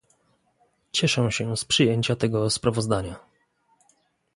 Cieszę 0.91 1.31
się 1.31 1.57
z 1.57 1.65
przyjęcia 1.65 2.15
tego 2.15 2.49
sprawozdania 2.49 3.19